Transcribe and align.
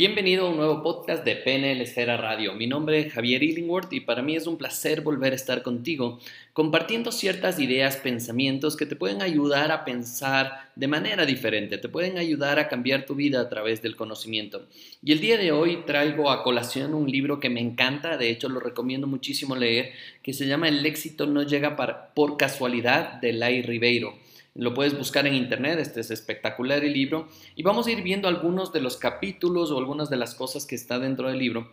Bienvenido 0.00 0.46
a 0.46 0.48
un 0.48 0.56
nuevo 0.56 0.82
podcast 0.82 1.26
de 1.26 1.36
PNL 1.36 1.78
Esfera 1.82 2.16
Radio. 2.16 2.54
Mi 2.54 2.66
nombre 2.66 3.00
es 3.00 3.12
Javier 3.12 3.42
Illingworth 3.42 3.92
y 3.92 4.00
para 4.00 4.22
mí 4.22 4.34
es 4.34 4.46
un 4.46 4.56
placer 4.56 5.02
volver 5.02 5.34
a 5.34 5.36
estar 5.36 5.62
contigo 5.62 6.18
compartiendo 6.54 7.12
ciertas 7.12 7.58
ideas, 7.58 7.98
pensamientos 7.98 8.78
que 8.78 8.86
te 8.86 8.96
pueden 8.96 9.20
ayudar 9.20 9.70
a 9.70 9.84
pensar 9.84 10.70
de 10.74 10.88
manera 10.88 11.26
diferente, 11.26 11.76
te 11.76 11.90
pueden 11.90 12.16
ayudar 12.16 12.58
a 12.58 12.68
cambiar 12.68 13.04
tu 13.04 13.14
vida 13.14 13.42
a 13.42 13.50
través 13.50 13.82
del 13.82 13.94
conocimiento. 13.94 14.66
Y 15.04 15.12
el 15.12 15.20
día 15.20 15.36
de 15.36 15.52
hoy 15.52 15.82
traigo 15.84 16.30
a 16.30 16.44
colación 16.44 16.94
un 16.94 17.10
libro 17.10 17.38
que 17.38 17.50
me 17.50 17.60
encanta, 17.60 18.16
de 18.16 18.30
hecho 18.30 18.48
lo 18.48 18.58
recomiendo 18.58 19.06
muchísimo 19.06 19.54
leer, 19.54 19.92
que 20.22 20.32
se 20.32 20.46
llama 20.46 20.68
El 20.68 20.86
éxito 20.86 21.26
no 21.26 21.42
llega 21.42 21.76
por 22.14 22.38
casualidad 22.38 23.20
de 23.20 23.34
Lai 23.34 23.60
Ribeiro. 23.60 24.14
Lo 24.54 24.74
puedes 24.74 24.96
buscar 24.96 25.26
en 25.26 25.34
internet, 25.34 25.78
este 25.78 26.00
es 26.00 26.10
espectacular 26.10 26.84
el 26.84 26.92
libro. 26.92 27.28
Y 27.54 27.62
vamos 27.62 27.86
a 27.86 27.92
ir 27.92 28.02
viendo 28.02 28.28
algunos 28.28 28.72
de 28.72 28.80
los 28.80 28.96
capítulos 28.96 29.70
o 29.70 29.78
algunas 29.78 30.10
de 30.10 30.16
las 30.16 30.34
cosas 30.34 30.66
que 30.66 30.74
está 30.74 30.98
dentro 30.98 31.28
del 31.28 31.38
libro. 31.38 31.72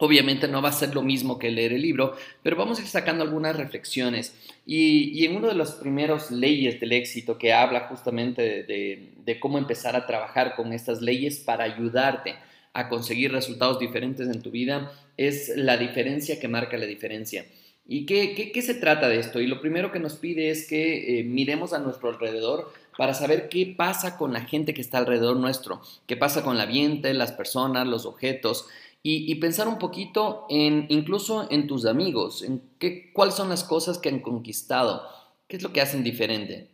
Obviamente 0.00 0.46
no 0.46 0.62
va 0.62 0.68
a 0.68 0.72
ser 0.72 0.94
lo 0.94 1.02
mismo 1.02 1.40
que 1.40 1.50
leer 1.50 1.72
el 1.72 1.82
libro, 1.82 2.16
pero 2.44 2.54
vamos 2.54 2.78
a 2.78 2.82
ir 2.82 2.88
sacando 2.88 3.24
algunas 3.24 3.56
reflexiones. 3.56 4.32
Y, 4.64 5.24
en 5.24 5.36
uno 5.36 5.48
de 5.48 5.54
los 5.54 5.72
primeros 5.72 6.30
leyes 6.30 6.78
del 6.78 6.92
éxito 6.92 7.36
que 7.36 7.52
habla 7.52 7.88
justamente 7.88 8.62
de, 8.62 9.12
de 9.16 9.40
cómo 9.40 9.58
empezar 9.58 9.96
a 9.96 10.06
trabajar 10.06 10.54
con 10.54 10.72
estas 10.72 11.02
leyes 11.02 11.40
para 11.40 11.64
ayudarte 11.64 12.36
a 12.74 12.88
conseguir 12.88 13.32
resultados 13.32 13.80
diferentes 13.80 14.28
en 14.28 14.40
tu 14.40 14.52
vida, 14.52 14.92
es 15.16 15.52
la 15.56 15.76
diferencia 15.76 16.38
que 16.38 16.46
marca 16.46 16.76
la 16.76 16.86
diferencia. 16.86 17.44
¿Y 17.90 18.04
qué, 18.04 18.52
qué, 18.52 18.62
se 18.62 18.74
trata 18.74 19.08
de 19.08 19.18
esto? 19.18 19.40
Y 19.40 19.46
lo 19.46 19.62
primero 19.62 19.90
que 19.90 19.98
nos 19.98 20.16
pide 20.16 20.50
es 20.50 20.68
que 20.68 21.20
eh, 21.20 21.24
miremos 21.24 21.72
a 21.72 21.78
nuestro 21.78 22.10
alrededor 22.10 22.70
para 22.98 23.14
saber 23.14 23.48
qué 23.48 23.74
pasa 23.74 24.18
con 24.18 24.34
la 24.34 24.42
gente 24.42 24.74
que 24.74 24.82
está 24.82 24.98
alrededor 24.98 25.38
nuestro, 25.38 25.80
qué 26.06 26.14
pasa 26.14 26.44
con 26.44 26.56
el 26.56 26.60
ambiente, 26.60 27.14
las 27.14 27.32
personas, 27.32 27.86
los 27.86 28.04
objetos, 28.04 28.66
y, 29.02 29.34
pensar 29.36 29.68
un 29.68 29.78
poquito 29.78 30.44
en 30.50 30.84
incluso 30.90 31.50
en 31.50 31.66
tus 31.66 31.86
amigos, 31.86 32.42
en 32.42 32.60
qué, 32.78 33.10
cuáles 33.14 33.36
son 33.36 33.48
las 33.48 33.64
cosas 33.64 33.96
que 33.96 34.10
han 34.10 34.20
conquistado, 34.20 35.02
qué 35.46 35.56
es 35.56 35.62
lo 35.62 35.72
que 35.72 35.80
hacen 35.80 36.04
diferente, 36.04 36.68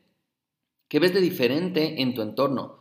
qué 0.88 0.98
ves 0.98 1.14
de 1.14 1.20
diferente 1.20 2.02
en 2.02 2.14
tu 2.14 2.22
entorno. 2.22 2.78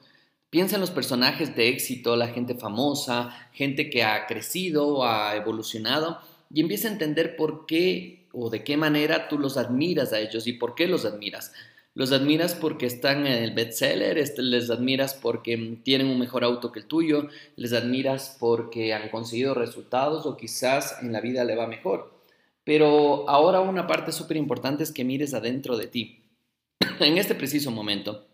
Piensa 0.50 0.76
en 0.76 0.82
los 0.82 0.90
personajes 0.90 1.56
de 1.56 1.68
éxito, 1.68 2.16
la 2.16 2.30
gente 2.30 2.56
famosa, 2.56 3.50
gente 3.54 3.92
que 3.92 4.04
ha 4.04 4.26
crecido, 4.26 5.06
ha 5.06 5.36
evolucionado, 5.36 6.20
y 6.54 6.62
empieza 6.62 6.88
a 6.88 6.92
entender 6.92 7.36
por 7.36 7.66
qué 7.66 8.28
o 8.32 8.50
de 8.50 8.64
qué 8.64 8.78
manera 8.78 9.28
tú 9.28 9.40
los 9.40 9.58
admiras 9.58 10.14
a 10.14 10.20
ellos 10.20 10.46
y 10.46 10.54
por 10.54 10.76
qué 10.76 10.88
los 10.88 11.04
admiras. 11.04 11.52
Los 11.96 12.12
admiras 12.12 12.56
porque 12.56 12.86
están 12.86 13.28
en 13.28 13.44
el 13.44 13.54
bestseller, 13.54 14.18
este, 14.18 14.42
les 14.42 14.70
admiras 14.70 15.16
porque 15.16 15.80
tienen 15.84 16.08
un 16.08 16.20
mejor 16.20 16.44
auto 16.44 16.72
que 16.72 16.80
el 16.80 16.86
tuyo, 16.86 17.28
les 17.56 17.74
admiras 17.74 18.38
porque 18.40 18.94
han 18.94 19.10
conseguido 19.10 19.54
resultados 19.54 20.26
o 20.26 20.38
quizás 20.38 20.98
en 21.02 21.12
la 21.12 21.22
vida 21.22 21.44
le 21.44 21.56
va 21.56 21.68
mejor. 21.68 22.14
Pero 22.64 23.30
ahora 23.30 23.60
una 23.60 23.88
parte 23.88 24.12
súper 24.12 24.38
importante 24.38 24.84
es 24.84 24.92
que 24.92 25.04
mires 25.04 25.34
adentro 25.34 25.78
de 25.78 25.88
ti. 25.88 26.24
en 27.00 27.18
este 27.18 27.36
preciso 27.36 27.72
momento, 27.72 28.28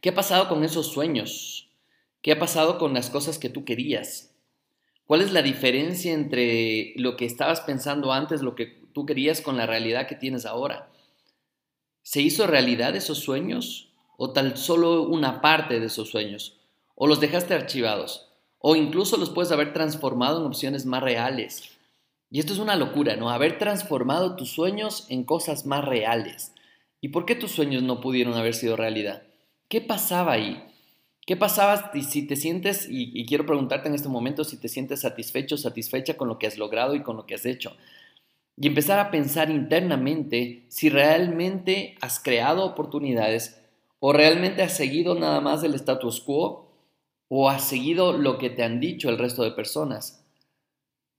¿qué 0.00 0.10
ha 0.10 0.14
pasado 0.14 0.48
con 0.48 0.64
esos 0.64 0.88
sueños? 0.88 1.70
¿Qué 2.20 2.32
ha 2.32 2.38
pasado 2.38 2.78
con 2.78 2.94
las 2.94 3.10
cosas 3.10 3.38
que 3.38 3.48
tú 3.48 3.64
querías? 3.64 4.35
¿Cuál 5.06 5.20
es 5.20 5.32
la 5.32 5.42
diferencia 5.42 6.12
entre 6.12 6.92
lo 6.96 7.16
que 7.16 7.26
estabas 7.26 7.60
pensando 7.60 8.12
antes, 8.12 8.42
lo 8.42 8.56
que 8.56 8.66
tú 8.92 9.06
querías 9.06 9.40
con 9.40 9.56
la 9.56 9.66
realidad 9.66 10.08
que 10.08 10.16
tienes 10.16 10.46
ahora? 10.46 10.88
¿Se 12.02 12.20
hizo 12.20 12.46
realidad 12.46 12.96
esos 12.96 13.18
sueños 13.18 13.92
o 14.16 14.32
tal 14.32 14.56
solo 14.56 15.02
una 15.02 15.40
parte 15.40 15.78
de 15.78 15.86
esos 15.86 16.10
sueños? 16.10 16.56
¿O 16.96 17.06
los 17.06 17.20
dejaste 17.20 17.54
archivados? 17.54 18.32
¿O 18.58 18.74
incluso 18.74 19.16
los 19.16 19.30
puedes 19.30 19.52
haber 19.52 19.72
transformado 19.72 20.40
en 20.40 20.46
opciones 20.46 20.86
más 20.86 21.02
reales? 21.02 21.76
Y 22.30 22.40
esto 22.40 22.52
es 22.52 22.58
una 22.58 22.74
locura, 22.74 23.14
¿no? 23.14 23.30
Haber 23.30 23.58
transformado 23.58 24.34
tus 24.34 24.50
sueños 24.50 25.06
en 25.08 25.22
cosas 25.22 25.66
más 25.66 25.84
reales. 25.84 26.52
¿Y 27.00 27.10
por 27.10 27.26
qué 27.26 27.36
tus 27.36 27.52
sueños 27.52 27.84
no 27.84 28.00
pudieron 28.00 28.34
haber 28.34 28.54
sido 28.54 28.76
realidad? 28.76 29.22
¿Qué 29.68 29.80
pasaba 29.80 30.32
ahí? 30.32 30.64
¿Qué 31.26 31.36
pasaba 31.36 31.90
si 31.92 32.24
te 32.24 32.36
sientes, 32.36 32.86
y, 32.88 33.26
quiero 33.26 33.46
preguntarte 33.46 33.88
en 33.88 33.96
este 33.96 34.08
momento, 34.08 34.44
si 34.44 34.58
te 34.58 34.68
sientes 34.68 35.00
satisfecho, 35.00 35.56
satisfecha 35.56 36.16
con 36.16 36.28
lo 36.28 36.38
que 36.38 36.46
has 36.46 36.56
logrado 36.56 36.94
y 36.94 37.02
con 37.02 37.16
lo 37.16 37.26
que 37.26 37.34
has 37.34 37.46
hecho? 37.46 37.76
Y 38.56 38.68
empezar 38.68 39.00
a 39.00 39.10
pensar 39.10 39.50
internamente 39.50 40.64
si 40.68 40.88
realmente 40.88 41.96
has 42.00 42.20
creado 42.20 42.64
oportunidades 42.64 43.60
o 43.98 44.12
realmente 44.12 44.62
has 44.62 44.76
seguido 44.76 45.16
nada 45.16 45.40
más 45.40 45.64
el 45.64 45.74
status 45.74 46.20
quo 46.20 46.70
o 47.28 47.50
has 47.50 47.64
seguido 47.64 48.16
lo 48.16 48.38
que 48.38 48.48
te 48.48 48.62
han 48.62 48.78
dicho 48.78 49.10
el 49.10 49.18
resto 49.18 49.42
de 49.42 49.50
personas. 49.50 50.24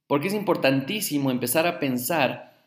Porque 0.07 0.29
es 0.29 0.34
importantísimo 0.34 1.31
empezar 1.31 1.67
a 1.67 1.79
pensar 1.79 2.63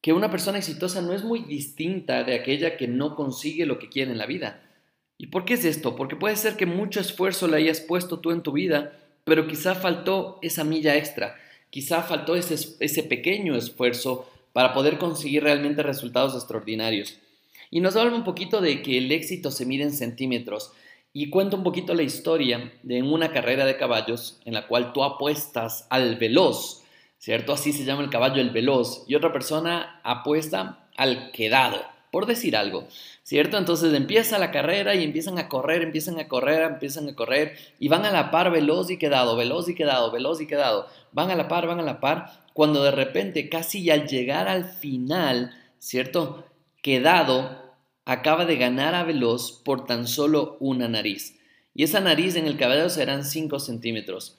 que 0.00 0.12
una 0.12 0.30
persona 0.30 0.58
exitosa 0.58 1.02
no 1.02 1.12
es 1.12 1.24
muy 1.24 1.40
distinta 1.40 2.22
de 2.22 2.36
aquella 2.36 2.76
que 2.76 2.86
no 2.86 3.16
consigue 3.16 3.66
lo 3.66 3.80
que 3.80 3.88
quiere 3.88 4.12
en 4.12 4.18
la 4.18 4.26
vida. 4.26 4.67
¿Y 5.18 5.26
por 5.26 5.44
qué 5.44 5.54
es 5.54 5.64
esto? 5.64 5.96
Porque 5.96 6.14
puede 6.14 6.36
ser 6.36 6.56
que 6.56 6.64
mucho 6.64 7.00
esfuerzo 7.00 7.48
le 7.48 7.56
hayas 7.56 7.80
puesto 7.80 8.20
tú 8.20 8.30
en 8.30 8.44
tu 8.44 8.52
vida, 8.52 8.96
pero 9.24 9.48
quizá 9.48 9.74
faltó 9.74 10.38
esa 10.42 10.62
milla 10.62 10.96
extra, 10.96 11.34
quizá 11.70 12.02
faltó 12.02 12.36
ese, 12.36 12.54
ese 12.78 13.02
pequeño 13.02 13.56
esfuerzo 13.56 14.30
para 14.52 14.72
poder 14.72 14.96
conseguir 14.96 15.42
realmente 15.42 15.82
resultados 15.82 16.36
extraordinarios. 16.36 17.18
Y 17.68 17.80
nos 17.80 17.96
habla 17.96 18.14
un 18.14 18.22
poquito 18.22 18.60
de 18.60 18.80
que 18.80 18.96
el 18.96 19.10
éxito 19.10 19.50
se 19.50 19.66
mide 19.66 19.82
en 19.82 19.92
centímetros 19.92 20.72
y 21.12 21.30
cuenta 21.30 21.56
un 21.56 21.64
poquito 21.64 21.94
la 21.94 22.04
historia 22.04 22.72
de 22.84 23.02
una 23.02 23.32
carrera 23.32 23.66
de 23.66 23.76
caballos 23.76 24.40
en 24.44 24.54
la 24.54 24.68
cual 24.68 24.92
tú 24.92 25.02
apuestas 25.02 25.88
al 25.90 26.14
veloz, 26.16 26.84
¿cierto? 27.18 27.52
Así 27.52 27.72
se 27.72 27.84
llama 27.84 28.04
el 28.04 28.10
caballo 28.10 28.40
el 28.40 28.50
veloz 28.50 29.04
y 29.08 29.16
otra 29.16 29.32
persona 29.32 30.00
apuesta 30.04 30.88
al 30.96 31.32
quedado 31.32 31.97
por 32.10 32.26
decir 32.26 32.56
algo, 32.56 32.88
¿cierto? 33.22 33.58
Entonces 33.58 33.92
empieza 33.94 34.38
la 34.38 34.50
carrera 34.50 34.94
y 34.94 35.04
empiezan 35.04 35.38
a 35.38 35.48
correr, 35.48 35.82
empiezan 35.82 36.18
a 36.18 36.28
correr, 36.28 36.62
empiezan 36.62 37.08
a 37.08 37.14
correr 37.14 37.56
y 37.78 37.88
van 37.88 38.04
a 38.04 38.10
la 38.10 38.30
par 38.30 38.50
veloz 38.50 38.90
y 38.90 38.96
quedado, 38.96 39.36
veloz 39.36 39.68
y 39.68 39.74
quedado, 39.74 40.10
veloz 40.10 40.40
y 40.40 40.46
quedado, 40.46 40.86
van 41.12 41.30
a 41.30 41.36
la 41.36 41.48
par, 41.48 41.66
van 41.66 41.80
a 41.80 41.82
la 41.82 42.00
par, 42.00 42.44
cuando 42.54 42.82
de 42.82 42.90
repente 42.90 43.48
casi 43.48 43.90
al 43.90 44.06
llegar 44.06 44.48
al 44.48 44.64
final, 44.64 45.54
¿cierto? 45.78 46.44
Quedado 46.82 47.68
acaba 48.04 48.46
de 48.46 48.56
ganar 48.56 48.94
a 48.94 49.04
veloz 49.04 49.52
por 49.64 49.84
tan 49.84 50.08
solo 50.08 50.56
una 50.60 50.88
nariz. 50.88 51.38
Y 51.74 51.84
esa 51.84 52.00
nariz 52.00 52.36
en 52.36 52.46
el 52.46 52.56
cabello 52.56 52.88
serán 52.88 53.24
5 53.24 53.60
centímetros. 53.60 54.38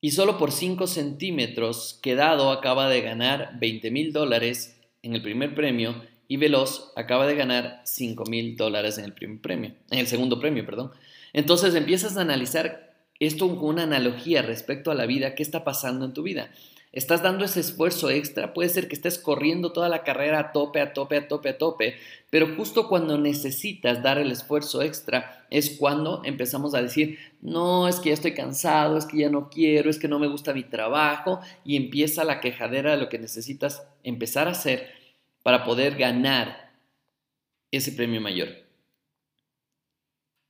Y 0.00 0.10
solo 0.10 0.36
por 0.36 0.52
5 0.52 0.86
centímetros, 0.86 1.98
Quedado 2.02 2.50
acaba 2.50 2.90
de 2.90 3.00
ganar 3.00 3.58
20 3.58 3.90
mil 3.90 4.12
dólares 4.12 4.78
en 5.02 5.14
el 5.14 5.22
primer 5.22 5.54
premio 5.54 6.02
y 6.28 6.36
Veloz 6.36 6.92
acaba 6.96 7.26
de 7.26 7.34
ganar 7.34 7.82
5 7.84 8.24
mil 8.24 8.56
dólares 8.56 8.98
en 8.98 9.04
el 9.04 9.12
primer 9.12 9.40
premio, 9.40 9.74
en 9.90 9.98
el 9.98 10.06
segundo 10.06 10.40
premio, 10.40 10.64
perdón. 10.64 10.92
Entonces 11.32 11.74
empiezas 11.74 12.16
a 12.16 12.22
analizar 12.22 12.94
esto 13.20 13.48
con 13.56 13.68
una 13.68 13.84
analogía 13.84 14.42
respecto 14.42 14.90
a 14.90 14.94
la 14.94 15.06
vida, 15.06 15.34
qué 15.34 15.42
está 15.42 15.64
pasando 15.64 16.04
en 16.04 16.14
tu 16.14 16.22
vida. 16.22 16.50
Estás 16.92 17.24
dando 17.24 17.44
ese 17.44 17.58
esfuerzo 17.58 18.08
extra, 18.08 18.54
puede 18.54 18.68
ser 18.68 18.86
que 18.86 18.94
estés 18.94 19.18
corriendo 19.18 19.72
toda 19.72 19.88
la 19.88 20.04
carrera 20.04 20.38
a 20.38 20.52
tope, 20.52 20.80
a 20.80 20.92
tope, 20.92 21.16
a 21.16 21.26
tope, 21.26 21.48
a 21.48 21.58
tope, 21.58 21.96
pero 22.30 22.54
justo 22.54 22.88
cuando 22.88 23.18
necesitas 23.18 24.00
dar 24.00 24.18
el 24.18 24.30
esfuerzo 24.30 24.80
extra 24.80 25.44
es 25.50 25.70
cuando 25.70 26.22
empezamos 26.24 26.72
a 26.72 26.82
decir, 26.82 27.18
no, 27.42 27.88
es 27.88 27.96
que 27.96 28.10
ya 28.10 28.14
estoy 28.14 28.32
cansado, 28.32 28.96
es 28.96 29.06
que 29.06 29.18
ya 29.18 29.28
no 29.28 29.50
quiero, 29.50 29.90
es 29.90 29.98
que 29.98 30.06
no 30.06 30.20
me 30.20 30.28
gusta 30.28 30.54
mi 30.54 30.62
trabajo 30.62 31.40
y 31.64 31.76
empieza 31.76 32.22
la 32.22 32.40
quejadera 32.40 32.92
de 32.92 32.98
lo 32.98 33.08
que 33.08 33.18
necesitas 33.18 33.82
empezar 34.04 34.46
a 34.46 34.52
hacer 34.52 35.03
para 35.44 35.62
poder 35.62 35.94
ganar 35.94 36.72
ese 37.70 37.92
premio 37.92 38.20
mayor. 38.20 38.48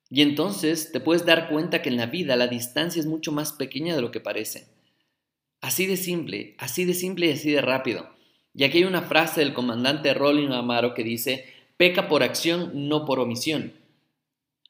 Y 0.09 0.23
entonces 0.23 0.93
te 0.93 1.01
puedes 1.01 1.27
dar 1.27 1.49
cuenta 1.49 1.83
que 1.83 1.89
en 1.89 1.97
la 1.97 2.07
vida 2.07 2.37
la 2.37 2.47
distancia 2.47 3.01
es 3.01 3.07
mucho 3.07 3.33
más 3.33 3.53
pequeña 3.53 3.97
de 3.97 4.01
lo 4.01 4.13
que 4.13 4.21
parece. 4.21 4.69
Así 5.61 5.87
de 5.87 5.97
simple, 5.97 6.55
así 6.59 6.85
de 6.85 6.95
simple 6.95 7.27
y 7.27 7.33
así 7.33 7.51
de 7.51 7.61
rápido. 7.61 8.09
Y 8.55 8.63
aquí 8.63 8.79
hay 8.79 8.85
una 8.85 9.03
frase 9.03 9.41
del 9.41 9.53
comandante 9.53 10.15
Rolling 10.15 10.51
Amaro 10.51 10.95
que 10.95 11.03
dice, 11.03 11.53
peca 11.77 12.07
por 12.07 12.23
acción, 12.23 12.89
no 12.89 13.05
por 13.05 13.19
omisión. 13.19 13.73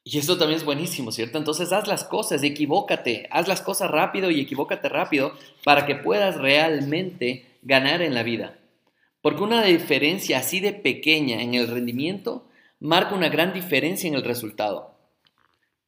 Y 0.03 0.17
eso 0.17 0.37
también 0.37 0.57
es 0.57 0.65
buenísimo, 0.65 1.11
¿cierto? 1.11 1.37
Entonces 1.37 1.71
haz 1.71 1.87
las 1.87 2.03
cosas, 2.03 2.41
equivócate, 2.41 3.27
haz 3.29 3.47
las 3.47 3.61
cosas 3.61 3.91
rápido 3.91 4.31
y 4.31 4.41
equivócate 4.41 4.89
rápido 4.89 5.33
para 5.63 5.85
que 5.85 5.95
puedas 5.95 6.37
realmente 6.37 7.45
ganar 7.61 8.01
en 8.01 8.15
la 8.15 8.23
vida. 8.23 8.57
Porque 9.25 9.41
una 9.41 9.63
diferencia 9.63 10.37
así 10.37 10.59
de 10.59 10.71
pequeña 10.71 11.41
en 11.41 11.55
el 11.55 11.67
rendimiento 11.67 12.47
marca 12.79 13.15
una 13.15 13.27
gran 13.27 13.53
diferencia 13.53 14.07
en 14.07 14.13
el 14.13 14.23
resultado. 14.23 14.93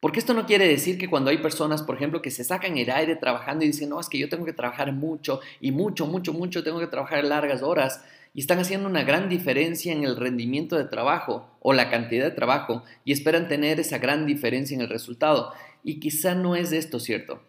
Porque 0.00 0.18
esto 0.18 0.34
no 0.34 0.44
quiere 0.44 0.66
decir 0.66 0.98
que 0.98 1.08
cuando 1.08 1.30
hay 1.30 1.38
personas, 1.38 1.84
por 1.84 1.94
ejemplo, 1.94 2.20
que 2.20 2.32
se 2.32 2.42
sacan 2.42 2.76
el 2.76 2.90
aire 2.90 3.14
trabajando 3.14 3.64
y 3.64 3.68
dicen, 3.68 3.90
no, 3.90 4.00
es 4.00 4.08
que 4.08 4.18
yo 4.18 4.28
tengo 4.28 4.44
que 4.44 4.52
trabajar 4.52 4.92
mucho 4.92 5.38
y 5.60 5.70
mucho, 5.70 6.08
mucho, 6.08 6.32
mucho, 6.32 6.64
tengo 6.64 6.80
que 6.80 6.88
trabajar 6.88 7.22
largas 7.22 7.62
horas 7.62 8.04
y 8.34 8.40
están 8.40 8.58
haciendo 8.58 8.88
una 8.88 9.04
gran 9.04 9.28
diferencia 9.28 9.92
en 9.92 10.02
el 10.02 10.16
rendimiento 10.16 10.76
de 10.76 10.86
trabajo 10.86 11.48
o 11.60 11.72
la 11.72 11.90
cantidad 11.90 12.24
de 12.24 12.32
trabajo 12.32 12.82
y 13.04 13.12
esperan 13.12 13.46
tener 13.46 13.78
esa 13.78 13.98
gran 13.98 14.26
diferencia 14.26 14.74
en 14.74 14.80
el 14.80 14.88
resultado. 14.88 15.52
Y 15.84 16.00
quizá 16.00 16.34
no 16.34 16.56
es 16.56 16.72
esto 16.72 16.98
cierto. 16.98 17.40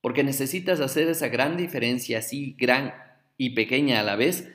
porque 0.00 0.24
necesitas 0.24 0.80
hacer 0.80 1.08
esa 1.08 1.28
gran 1.28 1.58
diferencia, 1.58 2.20
así 2.20 2.56
gran 2.58 2.94
y 3.36 3.50
pequeña 3.50 4.00
a 4.00 4.02
la 4.02 4.16
vez, 4.16 4.48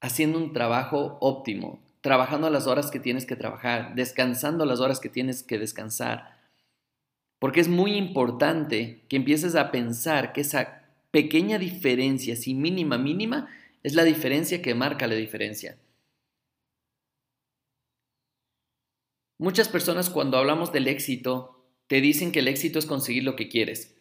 haciendo 0.00 0.38
un 0.38 0.52
trabajo 0.52 1.18
óptimo, 1.20 1.80
trabajando 2.00 2.48
las 2.50 2.66
horas 2.66 2.90
que 2.90 3.00
tienes 3.00 3.26
que 3.26 3.36
trabajar, 3.36 3.94
descansando 3.94 4.64
las 4.64 4.80
horas 4.80 5.00
que 5.00 5.08
tienes 5.08 5.42
que 5.42 5.58
descansar. 5.58 6.38
Porque 7.38 7.60
es 7.60 7.68
muy 7.68 7.94
importante 7.96 9.04
que 9.08 9.16
empieces 9.16 9.54
a 9.54 9.70
pensar 9.70 10.32
que 10.32 10.40
esa 10.42 10.82
pequeña 11.10 11.58
diferencia, 11.58 12.36
si 12.36 12.54
mínima, 12.54 12.98
mínima, 12.98 13.48
es 13.82 13.94
la 13.94 14.04
diferencia 14.04 14.62
que 14.62 14.74
marca 14.74 15.06
la 15.06 15.14
diferencia. 15.14 15.78
Muchas 19.38 19.68
personas 19.68 20.10
cuando 20.10 20.36
hablamos 20.36 20.70
del 20.70 20.86
éxito 20.86 21.64
te 21.86 22.00
dicen 22.00 22.30
que 22.30 22.40
el 22.40 22.48
éxito 22.48 22.78
es 22.78 22.86
conseguir 22.86 23.24
lo 23.24 23.36
que 23.36 23.48
quieres. 23.48 23.96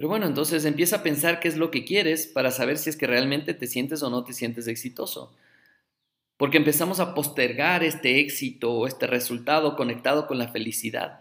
Pero 0.00 0.08
bueno, 0.08 0.26
entonces 0.26 0.64
empieza 0.64 0.96
a 0.96 1.02
pensar 1.02 1.40
qué 1.40 1.48
es 1.48 1.58
lo 1.58 1.70
que 1.70 1.84
quieres 1.84 2.26
para 2.26 2.52
saber 2.52 2.78
si 2.78 2.88
es 2.88 2.96
que 2.96 3.06
realmente 3.06 3.52
te 3.52 3.66
sientes 3.66 4.02
o 4.02 4.08
no 4.08 4.24
te 4.24 4.32
sientes 4.32 4.66
exitoso. 4.66 5.36
Porque 6.38 6.56
empezamos 6.56 7.00
a 7.00 7.12
postergar 7.12 7.84
este 7.84 8.18
éxito 8.18 8.72
o 8.72 8.86
este 8.86 9.06
resultado 9.06 9.76
conectado 9.76 10.26
con 10.26 10.38
la 10.38 10.48
felicidad. 10.48 11.20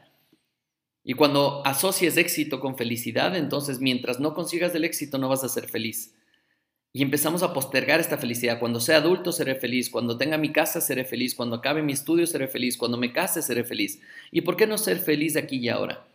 Y 1.03 1.15
cuando 1.15 1.61
asocies 1.67 2.15
éxito 2.15 2.61
con 2.61 2.77
felicidad, 2.77 3.35
entonces 3.35 3.81
mientras 3.81 4.21
no 4.21 4.33
consigas 4.33 4.73
el 4.73 4.85
éxito 4.85 5.17
no 5.17 5.27
vas 5.27 5.43
a 5.43 5.49
ser 5.49 5.67
feliz. 5.67 6.15
Y 6.93 7.03
empezamos 7.03 7.43
a 7.43 7.51
postergar 7.51 7.99
esta 7.99 8.17
felicidad. 8.17 8.59
Cuando 8.61 8.79
sea 8.79 8.99
adulto 8.99 9.33
seré 9.33 9.55
feliz, 9.55 9.89
cuando 9.89 10.17
tenga 10.17 10.37
mi 10.37 10.53
casa 10.53 10.79
seré 10.79 11.03
feliz, 11.03 11.35
cuando 11.35 11.57
acabe 11.57 11.83
mi 11.83 11.91
estudio 11.91 12.25
seré 12.25 12.47
feliz, 12.47 12.77
cuando 12.77 12.97
me 12.97 13.11
case 13.11 13.41
seré 13.41 13.65
feliz. 13.65 13.99
¿Y 14.31 14.39
por 14.39 14.55
qué 14.55 14.67
no 14.67 14.77
ser 14.77 14.99
feliz 14.99 15.35
aquí 15.35 15.57
y 15.57 15.67
ahora? 15.67 16.08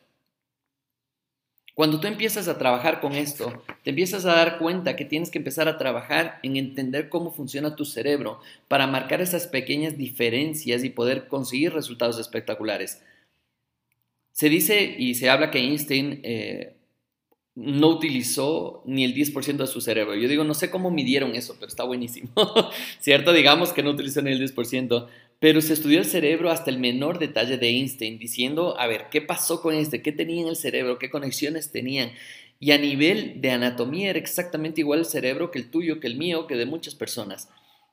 Cuando 1.75 1.99
tú 1.99 2.07
empiezas 2.07 2.47
a 2.47 2.57
trabajar 2.57 3.01
con 3.01 3.15
esto, 3.15 3.65
te 3.83 3.91
empiezas 3.91 4.25
a 4.27 4.35
dar 4.35 4.59
cuenta 4.59 4.95
que 4.95 5.05
tienes 5.05 5.31
que 5.31 5.39
empezar 5.39 5.67
a 5.67 5.77
trabajar 5.77 6.39
en 6.45 6.57
entender 6.57 7.09
cómo 7.09 7.33
funciona 7.33 7.75
tu 7.75 7.85
cerebro 7.85 8.41
para 8.69 8.87
marcar 8.87 9.21
esas 9.21 9.49
pequeñas 9.49 9.99
diferencias 9.99 10.85
y 10.85 10.91
poder 10.91 11.27
conseguir 11.27 11.73
resultados 11.73 12.21
espectaculares. 12.21 13.03
Se 14.31 14.49
dice 14.49 14.95
y 14.99 15.15
se 15.17 15.31
habla 15.31 15.51
que 15.51 15.59
Einstein 15.59 16.21
eh, 16.23 16.77
no 17.57 17.89
utilizó 17.89 18.83
ni 18.85 19.05
el 19.05 19.15
10% 19.15 19.57
de 19.57 19.67
su 19.67 19.81
cerebro. 19.81 20.15
Yo 20.15 20.29
digo, 20.29 20.45
no 20.45 20.55
sé 20.55 20.71
cómo 20.71 20.91
midieron 20.91 21.35
eso, 21.35 21.55
pero 21.55 21.69
está 21.69 21.85
buenísimo. 21.85 22.31
¿Cierto? 23.01 23.33
Digamos 23.33 23.73
que 23.73 23.83
no 23.83 23.91
utilizó 23.91 24.23
ni 24.23 24.33
el 24.33 24.41
10%, 24.41 25.07
pero 25.45 25.61
se 25.61 25.75
estudió 25.75 25.99
el 25.99 26.07
cerebro 26.07 26.51
hasta 26.51 26.71
el 26.71 26.79
menor 26.79 27.19
detalle 27.19 27.59
de 27.59 27.69
Einstein, 27.69 28.19
diciendo, 28.19 28.81
a 28.81 28.87
ver, 28.87 29.09
¿qué 29.11 29.21
pasó 29.21 29.61
con 29.61 29.75
este? 29.75 30.01
¿Qué 30.01 30.11
tenía 30.11 30.41
en 30.41 30.49
el 30.49 30.57
cerebro? 30.57 30.99
¿Qué 30.99 31.11
conexiones 31.11 31.71
tenían? 31.71 32.13
Y 32.61 32.73
a 32.73 32.79
nivel 32.79 33.43
de 33.43 33.51
anatomía 33.51 34.09
era 34.09 34.19
exactamente 34.19 34.81
igual 34.81 35.01
el 35.01 35.05
cerebro 35.05 35.51
que 35.51 35.59
el 35.59 35.71
tuyo, 35.71 36.01
que 36.01 36.07
el 36.07 36.17
mío, 36.17 36.47
que 36.47 36.57
de 36.57 36.65
muchas 36.65 36.95
personas. 36.95 37.51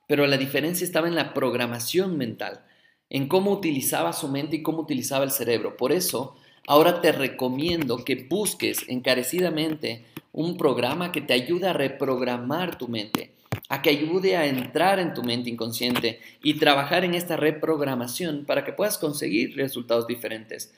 Pero 0.08 0.26
la 0.26 0.38
diferencia 0.38 0.82
estaba 0.82 1.08
en 1.08 1.14
la 1.14 1.34
programación 1.34 2.16
mental, 2.16 2.64
en 3.10 3.28
cómo 3.28 3.50
utilizaba 3.50 4.14
su 4.14 4.28
mente 4.28 4.56
y 4.56 4.62
cómo 4.62 4.80
utilizaba 4.80 5.26
el 5.26 5.30
cerebro. 5.30 5.76
Por 5.76 5.92
eso, 5.92 6.38
Ahora 6.66 7.00
te 7.00 7.10
recomiendo 7.10 8.04
que 8.04 8.26
busques 8.30 8.84
encarecidamente 8.88 10.04
un 10.32 10.56
programa 10.56 11.10
que 11.10 11.20
te 11.20 11.32
ayude 11.32 11.66
a 11.66 11.72
reprogramar 11.72 12.78
tu 12.78 12.86
mente, 12.86 13.34
a 13.68 13.82
que 13.82 13.90
ayude 13.90 14.36
a 14.36 14.46
entrar 14.46 14.98
en 14.98 15.14
tu 15.14 15.22
mente 15.22 15.50
inconsciente 15.50 16.20
y 16.42 16.54
trabajar 16.54 17.04
en 17.04 17.14
esta 17.14 17.36
reprogramación 17.36 18.44
para 18.44 18.64
que 18.64 18.72
puedas 18.72 18.98
conseguir 18.98 19.56
resultados 19.56 20.06
diferentes. 20.06 20.74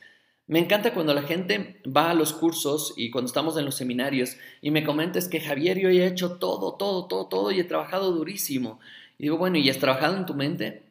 Me 0.47 0.59
encanta 0.59 0.93
cuando 0.93 1.15
la 1.15 1.23
gente 1.23 1.81
va 1.85 2.11
a 2.11 2.15
los 2.15 2.35
cursos 2.35 2.93
y 2.97 3.11
cuando 3.11 3.29
estamos 3.29 3.57
en 3.57 3.65
los 3.65 3.77
seminarios 3.77 4.37
y 4.61 4.71
me 4.71 4.85
comentas 4.85 5.27
que 5.27 5.41
Javier, 5.41 5.79
yo 5.79 5.89
he 5.89 6.07
hecho 6.07 6.37
todo, 6.37 6.75
todo, 6.75 7.07
todo, 7.07 7.27
todo 7.29 7.51
y 7.51 7.61
he 7.61 7.65
trabajado 7.65 8.13
durísimo. 8.13 8.79
Y 9.19 9.25
digo, 9.25 9.39
bueno, 9.39 9.57
¿y 9.57 9.71
has 9.71 9.79
trabajado 9.79 10.17
en 10.17 10.27
tu 10.27 10.35
mente? 10.35 10.83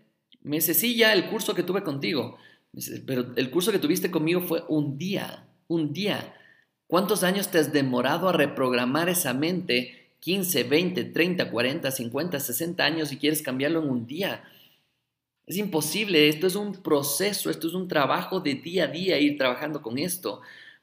Me 0.41 0.55
dice, 0.55 0.73
sí, 0.73 0.95
ya 0.95 1.13
el 1.13 1.27
curso 1.27 1.53
que 1.53 1.63
tuve 1.63 1.83
contigo. 1.83 2.37
Pero 3.05 3.27
el 3.35 3.51
curso 3.51 3.71
que 3.71 3.77
tuviste 3.77 4.09
conmigo 4.09 4.41
fue 4.41 4.63
un 4.67 4.97
día, 4.97 5.45
un 5.67 5.93
día. 5.93 6.35
¿Cuántos 6.87 7.23
años 7.23 7.49
te 7.49 7.59
has 7.59 7.71
demorado 7.71 8.29
a 8.29 8.33
reprogramar 8.33 9.07
esa 9.07 9.33
mente? 9.33 10.02
15, 10.23 10.63
20, 10.63 11.03
30, 11.03 11.51
40, 11.51 11.91
50, 11.91 12.39
60 12.39 12.85
años 12.85 13.11
y 13.11 13.17
quieres 13.17 13.41
cambiarlo 13.41 13.83
en 13.83 13.89
un 13.89 14.07
día. 14.07 14.41
Es 15.45 15.57
imposible, 15.57 16.29
esto 16.29 16.47
es 16.47 16.55
un 16.55 16.81
proceso, 16.81 17.49
esto 17.49 17.67
es 17.67 17.73
un 17.73 17.89
trabajo 17.89 18.39
de 18.39 18.53
día 18.53 18.85
a 18.85 18.87
día 18.87 19.19
ir 19.19 19.37
trabajando 19.37 19.81
con 19.81 19.97
esto 19.97 20.39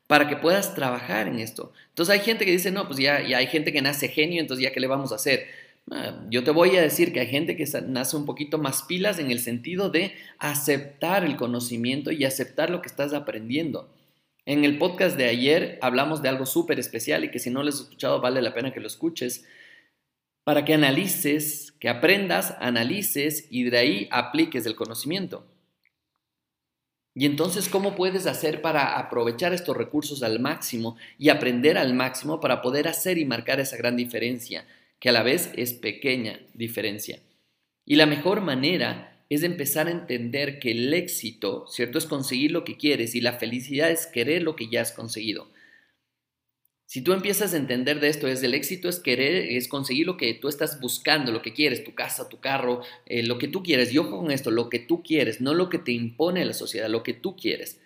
para 0.07 0.29
que 0.29 0.37
puedas 0.37 0.75
trabajar 0.75 1.27
en 1.27 1.39
esto. 1.39 1.73
Entonces 1.89 2.13
hay 2.13 2.21
gente 2.21 2.45
que 2.45 2.51
dice, 2.51 2.71
no, 2.71 2.87
pues 2.87 2.99
ya, 2.99 3.27
ya 3.27 3.39
hay 3.39 3.47
gente 3.47 3.73
que 3.73 3.81
nace 3.81 4.09
genio, 4.09 4.43
entonces 4.43 4.63
ya 4.63 4.73
qué 4.73 4.81
le 4.81 4.89
vamos 4.89 5.11
a 5.11 5.15
hacer. 5.15 5.47
Ah, 5.91 6.21
yo 6.29 6.45
te 6.45 6.51
voy 6.51 6.77
a 6.77 6.83
decir 6.83 7.15
que 7.15 7.21
hay 7.21 7.29
gente 7.29 7.57
que 7.57 7.65
nace 7.87 8.19
un 8.19 8.27
poquito 8.27 8.59
más 8.59 8.83
pilas 8.83 9.19
en 9.19 9.31
el 9.31 9.39
sentido 9.39 9.89
de 9.89 10.13
aceptar 10.39 11.25
el 11.25 11.37
conocimiento 11.37 12.11
y 12.11 12.27
aceptar 12.27 12.69
lo 12.69 12.83
que 12.83 12.89
estás 12.89 13.15
aprendiendo. 13.15 13.89
En 14.47 14.65
el 14.65 14.79
podcast 14.79 15.17
de 15.17 15.27
ayer 15.27 15.79
hablamos 15.83 16.23
de 16.23 16.29
algo 16.29 16.47
súper 16.47 16.79
especial 16.79 17.25
y 17.25 17.31
que 17.31 17.39
si 17.39 17.51
no 17.51 17.63
lo 17.63 17.69
has 17.69 17.81
escuchado 17.81 18.21
vale 18.21 18.43
la 18.43 18.55
pena 18.55 18.73
que 18.73 18.81
lo 18.81 18.87
escuches 18.87 19.47
para 20.45 20.65
que 20.65 20.75
analices, 20.75 21.73
que 21.79 21.89
aprendas, 21.89 22.57
analices 22.61 23.47
y 23.51 23.65
de 23.65 23.79
ahí 23.79 24.09
apliques 24.11 24.67
el 24.67 24.75
conocimiento. 24.75 25.47
Y 27.15 27.27
entonces, 27.27 27.69
¿cómo 27.69 27.97
puedes 27.97 28.27
hacer 28.27 28.63
para 28.63 28.99
aprovechar 28.99 29.53
estos 29.53 29.77
recursos 29.77 30.23
al 30.23 30.39
máximo 30.39 30.97
y 31.19 31.29
aprender 31.29 31.77
al 31.77 31.93
máximo 31.93 32.41
para 32.41 32.63
poder 32.63 32.89
hacer 32.89 33.19
y 33.19 33.25
marcar 33.25 33.61
esa 33.61 33.77
gran 33.77 33.97
diferencia? 33.97 34.65
que 35.01 35.09
a 35.09 35.13
la 35.13 35.23
vez 35.23 35.51
es 35.57 35.73
pequeña 35.73 36.39
diferencia. 36.55 37.21
Y 37.87 37.97
la 37.97 38.07
mejor 38.07 38.43
manera 38.43 39.10
es 39.31 39.45
empezar 39.45 39.87
a 39.87 39.93
entender 39.93 40.59
que 40.59 40.73
el 40.73 40.93
éxito, 40.93 41.65
¿cierto? 41.69 41.99
Es 41.99 42.07
conseguir 42.07 42.51
lo 42.51 42.65
que 42.65 42.77
quieres 42.77 43.15
y 43.15 43.21
la 43.21 43.35
felicidad 43.35 43.91
es 43.91 44.07
querer 44.07 44.43
lo 44.43 44.57
que 44.57 44.69
ya 44.69 44.83
has 44.83 44.93
conseguido. 44.93 45.49
Si 46.85 47.03
tú 47.03 47.13
empiezas 47.13 47.55
a 47.55 47.57
entender 47.57 48.01
de 48.01 48.09
esto, 48.09 48.27
es 48.27 48.43
el 48.43 48.53
éxito 48.53 48.89
es 48.89 48.99
querer, 48.99 49.53
es 49.53 49.69
conseguir 49.69 50.07
lo 50.09 50.17
que 50.17 50.35
tú 50.35 50.49
estás 50.49 50.81
buscando, 50.81 51.31
lo 51.31 51.41
que 51.41 51.53
quieres, 51.53 51.85
tu 51.85 51.95
casa, 51.95 52.29
tu 52.29 52.41
carro, 52.41 52.83
eh, 53.07 53.23
lo 53.23 53.39
que 53.39 53.47
tú 53.47 53.63
quieres. 53.63 53.93
Yo 53.93 54.11
con 54.11 54.33
esto, 54.33 54.51
lo 54.51 54.69
que 54.69 54.81
tú 54.81 55.05
quieres, 55.05 55.41
no 55.41 55.55
lo 55.55 55.69
que 55.69 55.79
te 55.79 55.93
impone 55.93 56.45
la 56.45 56.53
sociedad, 56.53 56.91
lo 56.91 57.05
que 57.05 57.15
tú 57.15 57.37
quieres. 57.37 57.81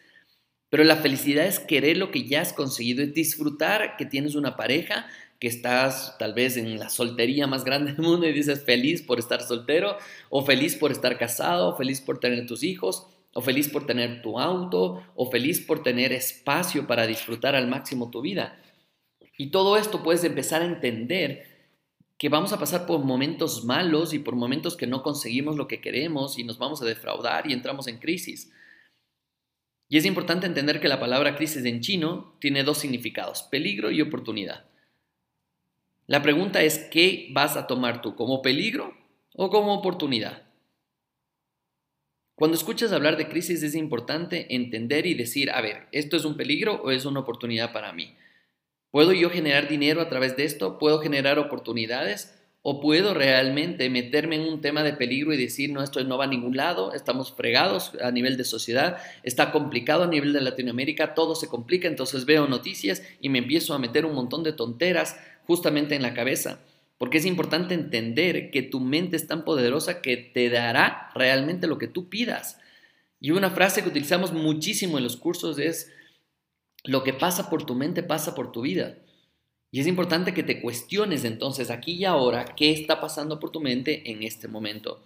Pero 0.71 0.85
la 0.85 0.97
felicidad 0.97 1.47
es 1.47 1.61
querer 1.61 1.99
lo 1.99 2.11
que 2.11 2.25
ya 2.25 2.41
has 2.41 2.55
conseguido, 2.55 3.03
es 3.03 3.13
disfrutar 3.13 3.99
que 3.99 4.07
tienes 4.07 4.35
una 4.35 4.57
pareja, 4.57 5.07
que 5.39 5.49
estás 5.49 6.17
tal 6.19 6.35
vez 6.35 6.57
en 6.57 6.79
la 6.79 6.89
soltería 6.89 7.47
más 7.47 7.65
grande 7.65 7.93
del 7.93 8.03
mundo 8.03 8.27
y 8.27 8.33
dices 8.33 8.65
feliz 8.65 9.03
por 9.03 9.19
estar 9.19 9.43
soltero, 9.43 9.97
o 10.31 10.45
feliz 10.45 10.77
por 10.77 10.93
estar 10.93 11.19
casado, 11.19 11.69
o 11.69 11.77
feliz 11.77 12.01
por 12.01 12.19
tener 12.19 12.47
tus 12.47 12.63
hijos, 12.63 13.07
o 13.35 13.43
feliz 13.43 13.69
por 13.69 13.87
tener 13.87 14.23
tu 14.23 14.39
auto, 14.39 15.03
o 15.15 15.31
feliz 15.31 15.61
por 15.61 15.83
tener 15.83 16.13
espacio 16.13 16.87
para 16.87 17.07
disfrutar 17.07 17.55
al 17.57 17.69
máximo 17.69 18.11
tu 18.11 18.21
vida. 18.21 18.61
Y 19.37 19.51
todo 19.51 19.77
esto 19.77 20.03
puedes 20.03 20.25
empezar 20.25 20.63
a 20.63 20.67
entender 20.67 21.55
que 22.17 22.29
vamos 22.29 22.53
a 22.53 22.59
pasar 22.59 22.87
por 22.87 23.01
momentos 23.01 23.65
malos 23.65 24.15
y 24.15 24.21
por 24.21 24.37
momentos 24.37 24.77
que 24.77 24.87
no 24.87 25.03
conseguimos 25.03 25.57
lo 25.57 25.67
que 25.67 25.81
queremos 25.81 26.39
y 26.39 26.45
nos 26.45 26.59
vamos 26.59 26.81
a 26.81 26.87
defraudar 26.87 27.51
y 27.51 27.53
entramos 27.53 27.89
en 27.89 27.99
crisis. 27.99 28.53
Y 29.89 29.99
es 29.99 30.07
importante 30.07 30.47
entender 30.47 30.81
que 30.81 30.89
la 30.89 31.01
palabra 31.01 31.37
crisis 31.37 31.65
en 31.65 31.81
chino 31.81 32.37
tiene 32.41 32.63
dos 32.63 32.79
significados, 32.79 33.43
peligro 33.43 33.91
y 33.91 34.01
oportunidad. 34.01 34.65
La 36.07 36.23
pregunta 36.23 36.63
es, 36.63 36.79
¿qué 36.91 37.29
vas 37.33 37.57
a 37.57 37.67
tomar 37.67 38.03
tú? 38.03 38.15
¿Como 38.15 38.43
peligro 38.43 38.95
o 39.33 39.49
como 39.49 39.75
oportunidad? 39.75 40.43
Cuando 42.35 42.57
escuchas 42.57 42.93
hablar 42.93 43.17
de 43.17 43.29
crisis 43.29 43.63
es 43.63 43.75
importante 43.75 44.55
entender 44.55 45.07
y 45.07 45.15
decir, 45.15 45.51
a 45.51 45.61
ver, 45.63 45.87
¿esto 45.93 46.17
es 46.17 46.25
un 46.25 46.37
peligro 46.37 46.83
o 46.83 46.91
es 46.91 47.07
una 47.07 47.21
oportunidad 47.21 47.73
para 47.73 47.93
mí? 47.93 48.17
¿Puedo 48.91 49.13
yo 49.13 49.31
generar 49.31 49.69
dinero 49.69 50.01
a 50.03 50.09
través 50.09 50.37
de 50.37 50.45
esto? 50.45 50.79
¿Puedo 50.79 50.99
generar 50.99 51.39
oportunidades? 51.39 52.39
¿O 52.61 52.81
puedo 52.81 53.15
realmente 53.15 53.89
meterme 53.89 54.37
en 54.37 54.43
un 54.43 54.61
tema 54.61 54.83
de 54.83 54.95
peligro 54.95 55.33
y 55.33 55.37
decir, 55.37 55.71
no, 55.71 55.83
esto 55.83 56.03
no 56.05 56.19
va 56.19 56.25
a 56.25 56.29
ningún 56.29 56.57
lado, 56.57 56.95
estamos 56.95 57.33
fregados 57.33 57.93
a 58.03 58.11
nivel 58.11 58.37
de 58.37 58.45
sociedad, 58.45 58.99
está 59.23 59.53
complicado 59.53 60.05
a 60.05 60.07
nivel 60.07 60.33
de 60.33 60.41
Latinoamérica, 60.41 61.15
todo 61.15 61.35
se 61.35 61.49
complica, 61.49 61.89
entonces 61.89 62.25
veo 62.25 62.47
noticias 62.47 63.03
y 63.21 63.29
me 63.29 63.39
empiezo 63.39 63.75
a 63.75 63.79
meter 63.79 64.07
un 64.07 64.15
montón 64.15 64.43
de 64.45 64.55
tonteras 64.55 65.19
justamente 65.47 65.95
en 65.95 66.03
la 66.03 66.15
cabeza. 66.15 66.61
Porque 66.99 67.19
es 67.19 67.27
importante 67.27 67.75
entender 67.75 68.51
que 68.51 68.63
tu 68.63 68.81
mente 68.81 69.17
es 69.17 69.27
tan 69.27 69.45
poderosa 69.45 70.01
que 70.01 70.17
te 70.17 70.49
dará 70.49 71.11
realmente 71.15 71.67
lo 71.67 71.79
que 71.79 71.89
tú 71.89 72.09
pidas. 72.09 72.59
Y 73.21 73.31
una 73.31 73.51
frase 73.51 73.83
que 73.83 73.89
utilizamos 73.89 74.33
muchísimo 74.33 74.99
en 74.99 75.05
los 75.05 75.17
cursos 75.17 75.59
es, 75.59 75.91
lo 76.85 77.03
que 77.03 77.15
pasa 77.15 77.49
por 77.49 77.65
tu 77.65 77.75
mente 77.75 78.03
pasa 78.03 78.35
por 78.35 78.53
tu 78.53 78.61
vida. 78.61 78.99
Y 79.71 79.81
es 79.81 79.87
importante 79.87 80.35
que 80.35 80.43
te 80.43 80.61
cuestiones 80.61 81.25
entonces 81.25 81.71
aquí 81.71 81.93
y 81.93 82.05
ahora 82.05 82.45
qué 82.45 82.71
está 82.71 83.01
pasando 83.01 83.41
por 83.41 83.51
tu 83.51 83.61
mente 83.61 84.11
en 84.11 84.23
este 84.23 84.47
momento. 84.47 85.03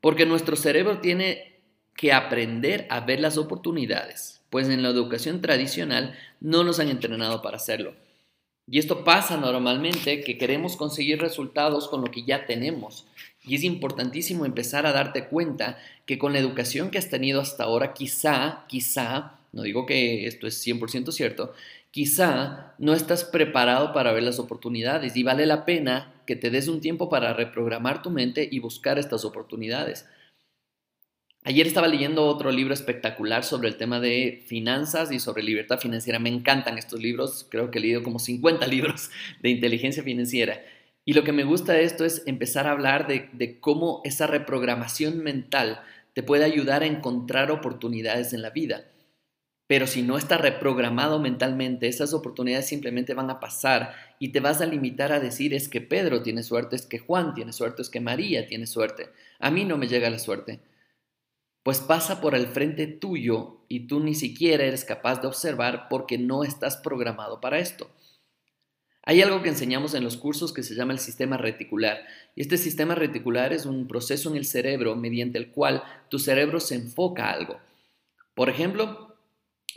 Porque 0.00 0.26
nuestro 0.26 0.54
cerebro 0.54 1.00
tiene 1.00 1.62
que 1.96 2.12
aprender 2.12 2.86
a 2.90 3.00
ver 3.00 3.18
las 3.18 3.38
oportunidades, 3.38 4.40
pues 4.50 4.68
en 4.68 4.82
la 4.82 4.90
educación 4.90 5.40
tradicional 5.40 6.16
no 6.40 6.62
nos 6.62 6.78
han 6.78 6.90
entrenado 6.90 7.42
para 7.42 7.56
hacerlo. 7.56 7.96
Y 8.70 8.78
esto 8.78 9.02
pasa 9.02 9.36
normalmente 9.38 10.20
que 10.22 10.36
queremos 10.36 10.76
conseguir 10.76 11.20
resultados 11.20 11.88
con 11.88 12.02
lo 12.02 12.10
que 12.10 12.24
ya 12.24 12.44
tenemos. 12.44 13.06
Y 13.46 13.54
es 13.54 13.64
importantísimo 13.64 14.44
empezar 14.44 14.84
a 14.84 14.92
darte 14.92 15.24
cuenta 15.24 15.78
que 16.04 16.18
con 16.18 16.34
la 16.34 16.38
educación 16.38 16.90
que 16.90 16.98
has 16.98 17.08
tenido 17.08 17.40
hasta 17.40 17.64
ahora, 17.64 17.94
quizá, 17.94 18.66
quizá, 18.68 19.38
no 19.52 19.62
digo 19.62 19.86
que 19.86 20.26
esto 20.26 20.46
es 20.46 20.66
100% 20.66 21.12
cierto, 21.12 21.54
quizá 21.90 22.74
no 22.78 22.92
estás 22.92 23.24
preparado 23.24 23.94
para 23.94 24.12
ver 24.12 24.22
las 24.22 24.38
oportunidades 24.38 25.16
y 25.16 25.22
vale 25.22 25.46
la 25.46 25.64
pena 25.64 26.12
que 26.26 26.36
te 26.36 26.50
des 26.50 26.68
un 26.68 26.82
tiempo 26.82 27.08
para 27.08 27.32
reprogramar 27.32 28.02
tu 28.02 28.10
mente 28.10 28.46
y 28.50 28.58
buscar 28.58 28.98
estas 28.98 29.24
oportunidades. 29.24 30.06
Ayer 31.48 31.66
estaba 31.66 31.88
leyendo 31.88 32.26
otro 32.26 32.50
libro 32.50 32.74
espectacular 32.74 33.42
sobre 33.42 33.68
el 33.68 33.78
tema 33.78 34.00
de 34.00 34.44
finanzas 34.46 35.10
y 35.10 35.18
sobre 35.18 35.42
libertad 35.42 35.78
financiera. 35.78 36.18
Me 36.18 36.28
encantan 36.28 36.76
estos 36.76 37.00
libros, 37.00 37.46
creo 37.48 37.70
que 37.70 37.78
he 37.78 37.80
leído 37.80 38.02
como 38.02 38.18
50 38.18 38.66
libros 38.66 39.10
de 39.40 39.48
inteligencia 39.48 40.02
financiera. 40.02 40.62
Y 41.06 41.14
lo 41.14 41.24
que 41.24 41.32
me 41.32 41.44
gusta 41.44 41.72
de 41.72 41.84
esto 41.84 42.04
es 42.04 42.22
empezar 42.26 42.66
a 42.66 42.72
hablar 42.72 43.06
de, 43.06 43.60
cómo 43.60 44.02
esa 44.04 44.26
reprogramación 44.26 45.22
mental 45.22 45.80
te 46.12 46.22
puede 46.22 46.44
ayudar 46.44 46.82
a 46.82 46.86
encontrar 46.86 47.50
oportunidades 47.50 48.34
en 48.34 48.42
la 48.42 48.50
vida. 48.50 48.84
Pero 49.66 49.86
si 49.86 50.02
no 50.02 50.18
está 50.18 50.36
reprogramado 50.36 51.18
mentalmente, 51.18 51.88
esas 51.88 52.12
oportunidades 52.12 52.66
simplemente 52.66 53.14
van 53.14 53.30
a 53.30 53.40
pasar 53.40 53.94
y 54.18 54.32
te 54.32 54.40
vas 54.40 54.60
a 54.60 54.66
limitar 54.66 55.12
a 55.12 55.20
decir 55.20 55.54
es 55.54 55.70
que 55.70 55.80
Pedro 55.80 56.20
tiene 56.20 56.42
suerte, 56.42 56.76
es 56.76 56.84
que 56.84 56.98
Juan 56.98 57.32
tiene 57.32 57.54
suerte, 57.54 57.80
es 57.80 57.88
que 57.88 58.00
María 58.00 58.46
tiene 58.46 58.66
suerte. 58.66 59.08
A 59.38 59.50
mí 59.50 59.64
no 59.64 59.78
me 59.78 59.88
llega 59.88 60.10
la 60.10 60.18
suerte 60.18 60.60
pues 61.68 61.80
pasa 61.80 62.22
por 62.22 62.34
el 62.34 62.46
frente 62.46 62.86
tuyo 62.86 63.58
y 63.68 63.80
tú 63.88 64.00
ni 64.00 64.14
siquiera 64.14 64.64
eres 64.64 64.86
capaz 64.86 65.20
de 65.20 65.26
observar 65.26 65.88
porque 65.90 66.16
no 66.16 66.42
estás 66.42 66.78
programado 66.78 67.42
para 67.42 67.58
esto. 67.58 67.90
Hay 69.02 69.20
algo 69.20 69.42
que 69.42 69.50
enseñamos 69.50 69.92
en 69.92 70.02
los 70.02 70.16
cursos 70.16 70.54
que 70.54 70.62
se 70.62 70.74
llama 70.74 70.94
el 70.94 70.98
sistema 70.98 71.36
reticular. 71.36 71.98
Y 72.34 72.40
este 72.40 72.56
sistema 72.56 72.94
reticular 72.94 73.52
es 73.52 73.66
un 73.66 73.86
proceso 73.86 74.30
en 74.30 74.36
el 74.36 74.46
cerebro 74.46 74.96
mediante 74.96 75.36
el 75.36 75.50
cual 75.50 75.82
tu 76.08 76.18
cerebro 76.18 76.58
se 76.58 76.76
enfoca 76.76 77.26
a 77.26 77.32
algo. 77.32 77.60
Por 78.32 78.48
ejemplo, 78.48 79.18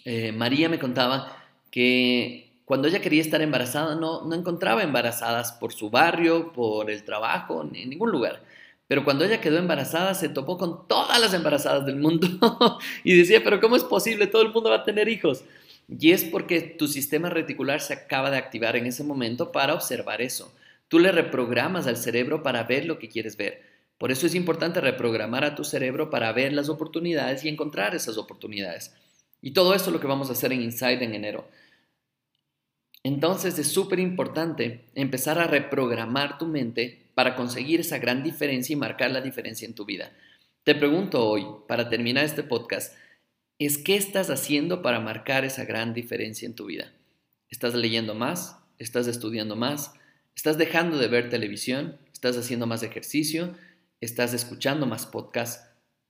eh, 0.05 0.31
María 0.31 0.69
me 0.69 0.79
contaba 0.79 1.43
que 1.71 2.62
cuando 2.63 2.88
ella 2.88 3.01
quería 3.01 3.21
estar 3.21 3.41
embarazada 3.41 3.95
no, 3.95 4.24
no 4.25 4.33
encontraba 4.33 4.81
embarazadas 4.81 5.51
por 5.51 5.74
su 5.74 5.89
barrio, 5.89 6.53
por 6.53 6.89
el 6.89 7.03
trabajo, 7.03 7.67
en 7.74 7.89
ningún 7.89 8.12
lugar. 8.12 8.45
Pero 8.91 9.05
cuando 9.05 9.24
ella 9.24 9.39
quedó 9.39 9.57
embarazada, 9.57 10.13
se 10.15 10.27
topó 10.27 10.57
con 10.57 10.86
todas 10.86 11.17
las 11.21 11.33
embarazadas 11.33 11.86
del 11.86 11.95
mundo 11.95 12.27
y 13.05 13.15
decía, 13.15 13.41
pero 13.41 13.62
¿cómo 13.62 13.77
es 13.77 13.86
posible? 13.86 14.27
Todo 14.27 14.41
el 14.41 14.51
mundo 14.51 14.69
va 14.69 14.75
a 14.75 14.83
tener 14.83 15.07
hijos. 15.07 15.45
Y 15.88 16.12
es 16.12 16.25
porque 16.25 16.60
tu 16.60 16.89
sistema 16.89 17.29
reticular 17.29 17.79
se 17.79 17.93
acaba 17.93 18.29
de 18.29 18.36
activar 18.36 18.75
en 18.75 18.86
ese 18.86 19.05
momento 19.05 19.53
para 19.53 19.75
observar 19.75 20.21
eso. 20.21 20.53
Tú 20.89 21.00
le 21.00 21.13
reprogramas 21.13 21.88
al 21.88 21.95
cerebro 21.95 22.43
para 22.43 22.63
ver 22.63 22.83
lo 22.83 23.00
que 23.00 23.07
quieres 23.07 23.38
ver. 23.38 23.62
Por 23.98 24.12
eso 24.12 24.27
es 24.27 24.36
importante 24.36 24.81
reprogramar 24.81 25.45
a 25.45 25.55
tu 25.55 25.63
cerebro 25.63 26.10
para 26.10 26.33
ver 26.33 26.51
las 26.51 26.67
oportunidades 26.67 27.45
y 27.45 27.48
encontrar 27.48 27.95
esas 27.95 28.17
oportunidades. 28.17 28.93
Y 29.41 29.51
todo 29.51 29.74
eso 29.74 29.86
es 29.86 29.93
lo 29.93 30.01
que 30.01 30.07
vamos 30.07 30.27
a 30.27 30.33
hacer 30.33 30.51
en 30.51 30.63
Inside 30.63 31.01
en 31.01 31.15
enero. 31.15 31.48
Entonces 33.03 33.57
es 33.57 33.69
súper 33.69 34.00
importante 34.01 34.83
empezar 34.95 35.39
a 35.39 35.48
reprogramar 35.48 36.38
tu 36.38 36.45
mente 36.45 37.01
para 37.22 37.36
conseguir 37.36 37.82
esa 37.82 38.00
gran 38.00 38.24
diferencia 38.24 38.74
y 38.74 38.75
marcar 38.75 39.12
la 39.12 39.22
diferencia 39.22 39.68
en 39.68 39.75
tu 39.75 39.86
vida. 39.86 40.12
Te 40.63 40.74
pregunto 40.74 41.24
hoy, 41.24 41.46
para 41.68 41.88
terminar 41.88 42.25
este 42.25 42.42
podcast, 42.42 42.96
es 43.60 43.78
qué 43.78 43.96
estás 43.96 44.32
haciendo 44.32 44.82
para 44.82 45.00
marcar 45.00 45.46
esa 45.46 45.63
gran 45.63 45.94
diferencia 45.94 46.48
en 46.48 46.56
tu 46.56 46.66
vida. 46.66 46.92
¿Estás 47.51 47.75
leyendo 47.75 48.16
más? 48.16 48.58
¿Estás 48.80 49.06
estudiando 49.06 49.56
más? 49.56 49.94
¿Estás 50.36 50.58
dejando 50.58 50.98
de 50.98 51.10
ver 51.10 51.30
televisión? 51.30 52.00
¿Estás 52.12 52.38
haciendo 52.38 52.66
más 52.66 52.82
ejercicio? 52.82 53.54
¿Estás 54.00 54.34
escuchando 54.34 54.88
más 54.88 55.06
podcasts? 55.06 55.63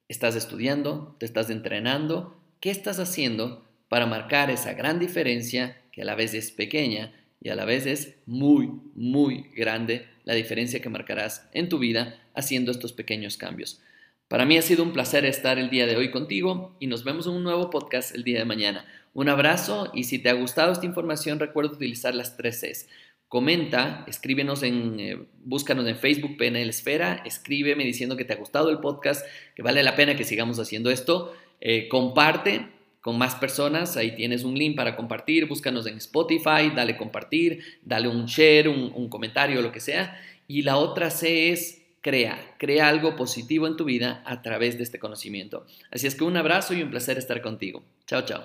¿Estás 0.08 0.38
estudiando? 0.38 1.18
¿Te 1.20 1.26
estás 1.26 1.50
entrenando? 1.50 2.42
¿Qué 2.62 2.70
estás 2.70 3.00
haciendo 3.00 3.68
para 3.90 4.06
marcar 4.06 4.50
esa 4.50 4.76
gran 4.76 4.98
diferencia 4.98 5.76
que 5.92 6.04
a 6.04 6.06
la 6.06 6.16
vez 6.16 6.34
es 6.34 6.52
pequeña 6.52 7.12
y 7.42 7.50
a 7.50 7.56
la 7.56 7.66
vez 7.66 7.86
es 7.86 8.16
muy, 8.26 8.72
muy 8.96 9.50
grande 9.58 10.08
la 10.24 10.34
diferencia 10.34 10.82
que 10.82 10.90
marcarás 10.90 11.50
en 11.54 11.70
tu 11.70 11.80
vida 11.80 12.20
haciendo 12.34 12.72
estos 12.72 12.94
pequeños 12.94 13.38
cambios. 13.38 13.82
Para 14.28 14.46
mí 14.46 14.58
ha 14.58 14.62
sido 14.62 14.84
un 14.84 14.94
placer 14.94 15.26
estar 15.26 15.60
el 15.60 15.70
día 15.70 15.86
de 15.86 15.98
hoy 15.98 16.10
contigo 16.10 16.76
y 16.80 16.88
nos 16.88 17.04
vemos 17.04 17.28
en 17.28 17.34
un 17.34 17.44
nuevo 17.44 17.70
podcast 17.70 18.16
el 18.16 18.24
día 18.24 18.40
de 18.40 18.46
mañana. 18.46 18.86
Un 19.14 19.28
abrazo 19.28 19.92
y 19.94 20.06
si 20.06 20.20
te 20.20 20.30
ha 20.30 20.34
gustado 20.34 20.72
esta 20.72 20.86
información 20.86 21.38
recuerda 21.38 21.74
utilizar 21.74 22.16
las 22.16 22.38
tres 22.38 22.62
Cs. 22.62 22.88
Comenta, 23.28 24.06
escríbenos 24.08 24.64
en, 24.64 25.00
eh, 25.00 25.18
búscanos 25.44 25.88
en 25.88 25.98
Facebook 25.98 26.38
PNL 26.38 26.70
Esfera, 26.70 27.22
escríbeme 27.26 27.84
diciendo 27.84 28.16
que 28.16 28.26
te 28.26 28.34
ha 28.34 28.38
gustado 28.38 28.70
el 28.70 28.80
podcast, 28.80 29.26
que 29.56 29.64
vale 29.64 29.84
la 29.84 29.96
pena 29.96 30.16
que 30.16 30.24
sigamos 30.24 30.60
haciendo 30.60 30.92
esto. 30.92 31.34
Eh, 31.60 31.88
comparte, 31.90 32.70
con 33.02 33.18
más 33.18 33.36
personas. 33.36 33.98
Ahí 33.98 34.16
tienes 34.16 34.44
un 34.44 34.56
link 34.56 34.76
para 34.76 34.96
compartir. 34.96 35.48
Búscanos 35.48 35.86
en 35.88 35.98
Spotify, 35.98 36.72
dale 36.76 36.98
compartir, 36.98 37.64
dale 37.84 38.08
un 38.08 38.26
share, 38.26 38.70
un, 38.70 38.92
un 38.96 39.10
comentario, 39.10 39.62
lo 39.62 39.72
que 39.72 39.80
sea. 39.80 40.20
Y 40.48 40.62
la 40.62 40.78
otra 40.78 41.10
C 41.10 41.52
es 41.52 41.82
crea, 42.02 42.56
crea 42.58 42.90
algo 42.90 43.16
positivo 43.16 43.68
en 43.68 43.78
tu 43.78 43.86
vida 43.86 44.24
a 44.26 44.42
través 44.42 44.78
de 44.78 44.84
este 44.84 45.00
conocimiento. 45.00 45.66
Así 45.92 46.08
es 46.08 46.16
que 46.16 46.24
un 46.24 46.36
abrazo 46.36 46.74
y 46.74 46.82
un 46.82 46.90
placer 46.90 47.18
estar 47.18 47.42
contigo. 47.42 47.84
Chao, 48.08 48.24
chao. 48.24 48.44